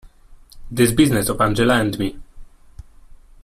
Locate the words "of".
1.29-1.39